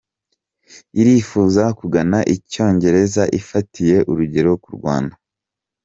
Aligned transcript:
irifuza 0.99 1.63
kugana 1.79 2.19
Icyongereza 2.35 3.23
ifatiye 3.39 3.97
urugero 4.11 4.51
k’u 4.63 4.71
Rwanda 4.77 5.15